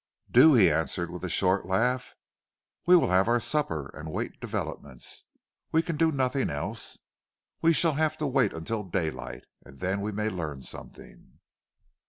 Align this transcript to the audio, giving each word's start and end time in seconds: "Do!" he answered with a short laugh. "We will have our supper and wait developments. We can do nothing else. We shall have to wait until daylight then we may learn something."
"Do!" 0.31 0.55
he 0.55 0.71
answered 0.71 1.11
with 1.11 1.23
a 1.23 1.29
short 1.29 1.67
laugh. 1.67 2.15
"We 2.87 2.95
will 2.95 3.09
have 3.11 3.27
our 3.27 3.39
supper 3.39 3.91
and 3.95 4.11
wait 4.11 4.39
developments. 4.41 5.25
We 5.71 5.83
can 5.83 5.95
do 5.95 6.11
nothing 6.11 6.49
else. 6.49 6.97
We 7.61 7.71
shall 7.71 7.93
have 7.93 8.17
to 8.17 8.25
wait 8.25 8.51
until 8.51 8.81
daylight 8.83 9.43
then 9.63 10.01
we 10.01 10.11
may 10.11 10.29
learn 10.29 10.63
something." 10.63 11.37